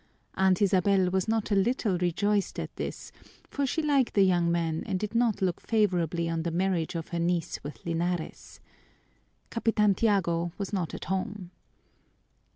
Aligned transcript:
Aunt 0.33 0.63
Isabel 0.63 1.11
was 1.11 1.27
not 1.27 1.51
a 1.51 1.55
little 1.55 1.95
rejoiced 1.99 2.57
at 2.57 2.75
this, 2.75 3.11
for 3.51 3.67
she 3.67 3.83
liked 3.83 4.15
the 4.15 4.23
young 4.23 4.51
man 4.51 4.81
and 4.87 4.99
did 4.99 5.13
not 5.13 5.43
look 5.43 5.61
favorably 5.61 6.27
on 6.27 6.41
the 6.41 6.49
marriage 6.49 6.95
of 6.95 7.09
her 7.09 7.19
niece 7.19 7.63
with 7.63 7.85
Linares. 7.85 8.59
Capitan 9.51 9.93
Tiago 9.93 10.53
was 10.57 10.73
not 10.73 10.95
at 10.95 11.05
home. 11.05 11.51